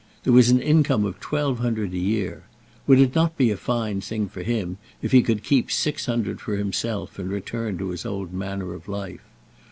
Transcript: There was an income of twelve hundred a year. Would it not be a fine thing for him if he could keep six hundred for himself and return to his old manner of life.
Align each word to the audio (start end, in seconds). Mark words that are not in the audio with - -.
There 0.23 0.33
was 0.33 0.49
an 0.49 0.59
income 0.59 1.05
of 1.05 1.19
twelve 1.19 1.59
hundred 1.59 1.93
a 1.93 1.99
year. 1.99 2.41
Would 2.87 2.97
it 2.97 3.13
not 3.13 3.37
be 3.37 3.51
a 3.51 3.55
fine 3.55 4.01
thing 4.01 4.27
for 4.29 4.41
him 4.41 4.79
if 5.03 5.11
he 5.11 5.21
could 5.21 5.43
keep 5.43 5.69
six 5.69 6.07
hundred 6.07 6.41
for 6.41 6.55
himself 6.57 7.19
and 7.19 7.29
return 7.29 7.77
to 7.77 7.89
his 7.89 8.03
old 8.03 8.33
manner 8.33 8.73
of 8.73 8.87
life. 8.87 9.21